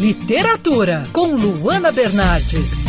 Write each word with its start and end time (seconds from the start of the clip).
Literatura 0.00 1.04
com 1.12 1.34
Luana 1.36 1.92
Bernardes. 1.92 2.86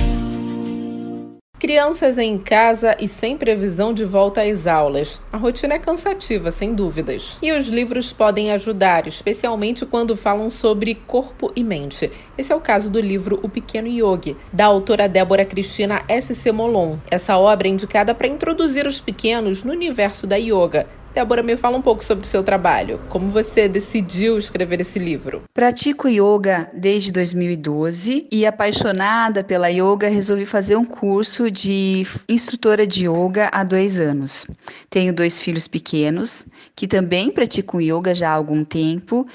Crianças 1.59 2.17
em 2.17 2.37
casa 2.37 2.97
e 2.99 3.07
sem 3.07 3.37
previsão 3.37 3.93
de 3.93 4.03
volta 4.03 4.41
às 4.41 4.67
aulas. 4.67 5.21
A 5.31 5.37
rotina 5.37 5.75
é 5.75 5.79
cansativa, 5.79 6.51
sem 6.51 6.73
dúvidas. 6.73 7.37
E 7.41 7.51
os 7.51 7.67
livros 7.67 8.11
podem 8.11 8.51
ajudar, 8.51 9.07
especialmente 9.07 9.85
quando 9.85 10.17
falam 10.17 10.49
sobre 10.49 10.95
corpo 10.95 11.51
e 11.55 11.63
mente. 11.63 12.11
Esse 12.37 12.51
é 12.51 12.55
o 12.55 12.61
caso 12.61 12.89
do 12.89 12.99
livro 12.99 13.39
O 13.43 13.49
Pequeno 13.49 13.87
Yogi, 13.87 14.35
da 14.51 14.65
autora 14.65 15.07
Débora 15.07 15.45
Cristina 15.45 16.03
S.C. 16.07 16.51
Molon. 16.51 16.97
Essa 17.09 17.37
obra 17.37 17.67
é 17.67 17.71
indicada 17.71 18.13
para 18.13 18.27
introduzir 18.27 18.87
os 18.87 18.99
pequenos 18.99 19.63
no 19.63 19.71
universo 19.71 20.27
da 20.27 20.35
yoga, 20.35 20.87
Débora, 21.13 21.43
me 21.43 21.55
fala 21.55 21.77
um 21.77 21.81
pouco 21.81 22.03
sobre 22.03 22.25
o 22.25 22.27
seu 22.27 22.43
trabalho. 22.43 22.99
Como 23.07 23.29
você 23.29 23.69
decidiu 23.69 24.35
escrever 24.35 24.81
esse 24.81 24.97
livro? 24.97 25.43
Pratico 25.53 26.09
yoga 26.09 26.67
desde 26.73 27.11
2012 27.11 28.27
e, 28.31 28.47
apaixonada 28.47 29.43
pela 29.43 29.67
yoga, 29.67 30.09
resolvi 30.09 30.43
fazer 30.43 30.75
um 30.75 30.83
curso 30.83 31.51
de 31.51 32.03
instrutora 32.27 32.87
de 32.87 33.05
yoga 33.07 33.47
há 33.53 33.63
dois 33.63 33.99
anos. 33.99 34.47
Tenho 34.89 35.13
dois 35.13 35.39
filhos 35.39 35.67
pequenos 35.67 36.47
que 36.75 36.87
também 36.87 37.29
praticam 37.29 37.79
yoga 37.79 38.15
já 38.15 38.31
há 38.31 38.33
algum 38.33 38.63
tempo 38.65 39.27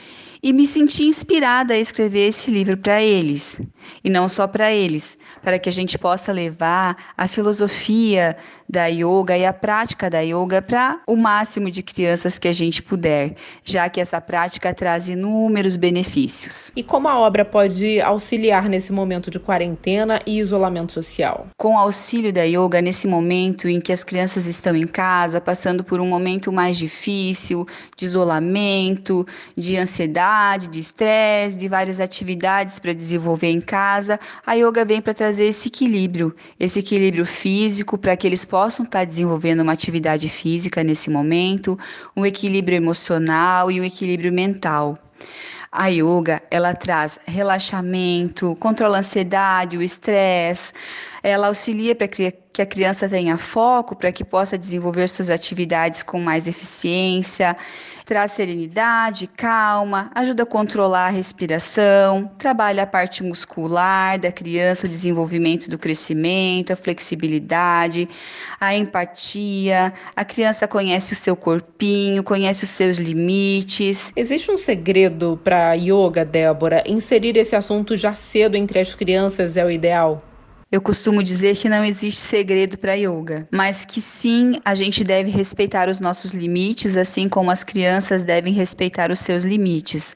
e 0.43 0.53
me 0.53 0.67
senti 0.67 1.05
inspirada 1.05 1.75
a 1.75 1.79
escrever 1.79 2.29
esse 2.29 2.51
livro 2.51 2.77
para 2.77 3.01
eles. 3.01 3.63
E 4.03 4.11
não 4.11 4.29
só 4.29 4.47
para 4.47 4.73
eles, 4.73 5.19
para 5.43 5.59
que 5.59 5.69
a 5.69 5.73
gente 5.73 5.99
possa 5.99 6.33
levar 6.33 6.97
a 7.17 7.27
filosofia 7.29 8.37
da 8.69 8.87
yoga 8.87 9.37
e 9.37 9.47
a 9.47 9.53
prática 9.53 10.11
da 10.11 10.21
yoga 10.21 10.61
para 10.61 11.01
o 11.07 11.17
máximo 11.17 11.71
de 11.71 11.83
crianças 11.83 12.39
que 12.39 12.49
a 12.49 12.53
gente 12.53 12.83
puder, 12.83 13.35
já 13.65 13.89
que 13.89 14.01
essa 14.01 14.21
prática 14.21 14.75
traz 14.75 15.09
inúmeros 15.09 15.77
benefícios. 15.77 16.71
E 16.77 16.83
como 16.83 17.09
a 17.09 17.19
obra 17.19 17.45
pode 17.45 18.01
auxiliar 18.01 18.69
nesse 18.69 18.93
momento 18.93 19.31
de 19.31 19.39
quarentena 19.39 20.21
e 20.27 20.39
isolamento 20.39 20.93
social? 20.93 21.47
Com 21.57 21.75
o 21.75 21.79
auxílio 21.79 22.33
da 22.33 22.43
yoga, 22.43 22.83
nesse 22.83 23.07
momento 23.07 23.69
em 23.69 23.81
que 23.81 23.93
as 23.93 24.05
crianças 24.05 24.47
estão 24.47 24.77
em 24.77 24.87
casa, 24.87 25.41
passando 25.41 25.83
por 25.83 26.01
um 26.01 26.07
momento 26.07 26.53
mais 26.53 26.77
difícil, 26.77 27.67
de 27.97 28.05
isolamento, 28.05 29.27
de 29.57 29.77
ansiedade, 29.77 30.69
de 30.69 30.81
estresse, 30.81 31.57
de 31.57 31.69
várias 31.69 32.01
atividades 32.01 32.79
para 32.79 32.93
desenvolver 32.93 33.51
em 33.51 33.61
casa, 33.79 34.19
a 34.45 34.55
yoga 34.55 34.85
vem 34.85 35.01
para 35.01 35.15
trazer 35.15 35.45
esse 35.45 35.69
equilíbrio, 35.69 36.35
esse 36.59 36.81
equilíbrio 36.81 37.25
físico 37.25 37.97
para 37.97 38.17
que 38.17 38.27
eles 38.27 38.45
possam 38.45 38.85
estar 38.85 39.01
tá 39.01 39.05
desenvolvendo 39.05 39.61
uma 39.61 39.73
atividade 39.73 40.29
física 40.29 40.83
nesse 40.83 41.09
momento, 41.09 41.79
um 42.17 42.27
equilíbrio 42.27 42.77
emocional 42.77 43.71
e 43.71 43.81
um 43.81 43.85
equilíbrio 43.85 44.33
mental. 44.33 44.99
A 45.71 45.87
yoga, 45.89 46.43
ela 46.51 46.75
traz 46.75 47.21
relaxamento, 47.25 48.57
controla 48.59 48.97
a 48.97 49.01
ansiedade, 49.01 49.77
o 49.77 49.83
estresse, 49.83 50.73
ela 51.23 51.49
auxilia 51.49 51.95
para 51.95 52.09
que 52.09 52.35
a 52.59 52.67
criança 52.67 53.09
tenha 53.09 53.37
foco, 53.37 53.95
para 53.95 54.11
que 54.11 54.25
possa 54.25 54.59
desenvolver 54.59 55.09
suas 55.09 55.31
atividades 55.31 56.03
com 56.03 56.21
mais 56.21 56.47
eficiência, 56.47 57.57
traz 58.09 58.33
serenidade, 58.33 59.27
calma, 59.27 60.11
ajuda 60.15 60.43
a 60.43 60.47
controlar 60.47 61.09
a 61.09 61.11
respiração, 61.11 62.31
trabalha 62.39 62.85
a 62.85 62.87
parte 62.87 63.23
muscular 63.23 64.19
da 64.19 64.33
criança, 64.33 64.87
o 64.87 64.89
desenvolvimento 64.89 65.69
do 65.69 65.79
crescimento, 65.79 66.73
a 66.73 66.77
flexibilidade, 66.77 68.09
a 68.59 68.75
empatia. 68.75 69.93
A 70.17 70.25
criança 70.25 70.67
conhece 70.67 71.13
o 71.13 71.17
seu 71.17 71.37
corpinho, 71.37 72.23
conhece 72.23 72.65
os 72.65 72.71
seus 72.71 72.97
limites. 72.97 74.11
Existe 74.17 74.51
um 74.51 74.57
segredo 74.57 75.39
para 75.45 75.75
yoga, 75.75 76.25
Débora? 76.25 76.83
Inserir 76.87 77.37
esse 77.37 77.55
assunto 77.55 77.95
já 77.95 78.15
cedo 78.15 78.57
entre 78.57 78.81
as 78.81 78.95
crianças 78.95 79.57
é 79.57 79.65
o 79.65 79.71
ideal? 79.71 80.28
Eu 80.71 80.83
costumo 80.83 81.23
dizer 81.23 81.57
que 81.57 81.67
não 81.67 81.83
existe 81.83 82.21
segredo 82.21 82.77
para 82.77 82.93
yoga, 82.93 83.49
mas 83.51 83.87
que 83.87 84.03
sim, 84.03 84.61
a 84.63 84.75
gente 84.75 85.03
deve 85.03 85.31
respeitar 85.31 85.89
os 85.89 85.99
nossos 85.99 86.35
limites, 86.35 86.95
assim 86.95 87.27
como 87.27 87.51
as 87.51 87.65
crianças 87.65 88.23
devem 88.23 88.53
respeitar 88.53 89.11
os 89.11 89.19
seus 89.19 89.45
limites. 89.45 90.15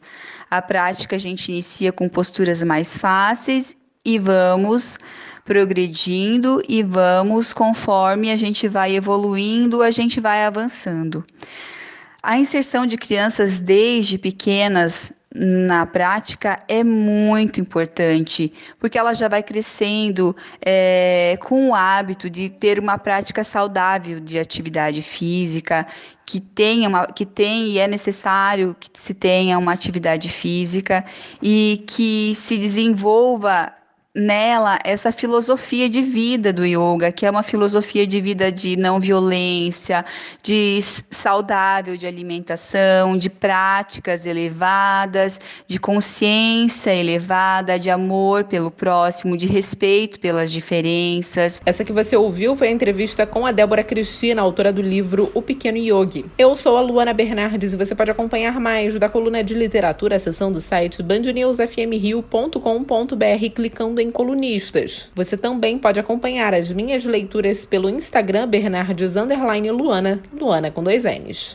A 0.50 0.60
prática 0.60 1.16
a 1.16 1.18
gente 1.18 1.50
inicia 1.50 1.90
com 1.90 2.06
posturas 2.06 2.62
mais 2.62 2.98
fáceis 2.98 3.74
e 4.04 4.18
vamos 4.18 4.98
progredindo 5.42 6.62
e 6.69 6.82
vamos 6.82 7.54
conforme 7.54 8.30
a 8.30 8.36
gente 8.36 8.69
vai 8.69 8.94
evoluindo, 8.94 9.80
a 9.80 9.90
gente 9.90 10.20
vai 10.20 10.44
avançando. 10.44 11.24
A 12.22 12.38
inserção 12.38 12.84
de 12.84 12.98
crianças 12.98 13.58
desde 13.58 14.19
pequenas 14.19 15.10
na 15.34 15.87
prática 15.87 16.62
é 16.69 16.84
muito 16.84 17.60
importante, 17.60 18.53
porque 18.78 18.98
ela 18.98 19.15
já 19.15 19.28
vai 19.28 19.43
crescendo 19.43 20.37
é, 20.65 21.38
com 21.43 21.70
o 21.70 21.75
hábito 21.75 22.28
de 22.28 22.50
ter 22.50 22.78
uma 22.78 22.98
prática 22.98 23.43
saudável 23.43 24.20
de 24.20 24.38
atividade 24.38 25.00
física, 25.00 25.87
que 26.26 26.41
tenha 26.41 26.88
uma, 26.88 27.06
que 27.06 27.25
tem 27.25 27.69
e 27.69 27.78
é 27.78 27.88
necessário 27.88 28.76
que 28.78 28.91
se 28.94 29.15
tenha 29.15 29.59
uma 29.59 29.72
atividade 29.72 30.28
física 30.28 31.04
e 31.41 31.82
que 31.87 32.34
se 32.37 32.59
desenvolva 32.59 33.72
nela 34.14 34.78
essa 34.84 35.10
filosofia 35.10 35.88
de 35.88 36.02
vida 36.02 36.52
do 36.52 36.66
yoga, 36.66 37.10
que 37.10 37.24
é 37.24 37.30
uma 37.30 37.42
filosofia 37.42 38.06
de 38.06 38.20
vida 38.20 38.52
de 38.52 38.76
não 38.76 39.00
violência, 39.00 40.04
de 40.42 40.78
saudável 41.10 41.96
de 41.96 42.06
alimentação, 42.06 43.16
de 43.16 43.30
práticas 43.30 44.26
elevadas, 44.26 45.40
de 45.66 45.78
consciência 45.78 46.94
elevada, 46.94 47.78
de 47.78 47.88
amor 47.88 48.44
pelo 48.44 48.70
próximo, 48.70 49.34
de 49.34 49.46
respeito 49.46 50.20
pelas 50.20 50.52
diferenças. 50.52 51.62
Essa 51.64 51.82
que 51.82 51.92
você 51.92 52.14
ouviu 52.14 52.54
foi 52.54 52.68
a 52.68 52.72
entrevista 52.72 53.26
com 53.26 53.46
a 53.46 53.52
Débora 53.52 53.82
Cristina, 53.82 54.42
autora 54.42 54.70
do 54.70 54.82
livro 54.82 55.30
O 55.32 55.40
Pequeno 55.40 55.78
Yogi. 55.78 56.26
Eu 56.36 56.54
sou 56.54 56.76
a 56.76 56.82
Luana 56.82 57.14
Bernardes 57.14 57.72
e 57.72 57.76
você 57.76 57.94
pode 57.94 58.10
acompanhar 58.10 58.60
mais 58.60 58.98
da 58.98 59.08
coluna 59.08 59.42
de 59.42 59.54
literatura, 59.54 60.16
a 60.16 60.18
seção 60.18 60.52
do 60.52 60.60
site 60.60 61.02
bandnewsfmrio.com.br 61.02 63.50
clicando 63.54 64.01
em 64.02 64.10
colunistas. 64.10 65.10
Você 65.14 65.36
também 65.36 65.78
pode 65.78 65.98
acompanhar 65.98 66.52
as 66.52 66.70
minhas 66.70 67.04
leituras 67.04 67.64
pelo 67.64 67.88
Instagram 67.88 68.48
Bernardes 68.48 69.16
Luana, 69.72 70.20
Luana 70.32 70.70
com 70.70 70.82
dois 70.82 71.04
N's. 71.04 71.50